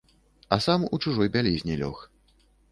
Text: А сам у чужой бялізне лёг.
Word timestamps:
А 0.55 0.57
сам 0.67 0.87
у 0.97 1.01
чужой 1.07 1.31
бялізне 1.37 1.79
лёг. 1.85 2.03